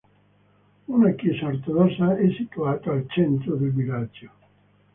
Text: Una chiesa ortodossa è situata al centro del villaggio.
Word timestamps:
Una 0.87 1.11
chiesa 1.11 1.45
ortodossa 1.45 2.17
è 2.17 2.27
situata 2.35 2.91
al 2.91 3.05
centro 3.07 3.53
del 3.55 3.71
villaggio. 3.71 4.29